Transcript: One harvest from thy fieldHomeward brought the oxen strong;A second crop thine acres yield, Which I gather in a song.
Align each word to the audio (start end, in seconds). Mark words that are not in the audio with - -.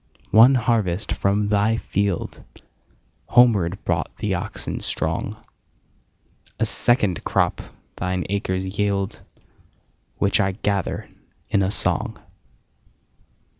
One 0.31 0.55
harvest 0.55 1.11
from 1.11 1.49
thy 1.49 1.77
fieldHomeward 1.77 3.77
brought 3.85 4.17
the 4.17 4.33
oxen 4.33 4.79
strong;A 4.79 6.65
second 6.65 7.23
crop 7.23 7.61
thine 7.97 8.25
acres 8.27 8.79
yield, 8.79 9.19
Which 10.17 10.39
I 10.39 10.53
gather 10.53 11.07
in 11.51 11.61
a 11.61 11.69
song. 11.69 12.17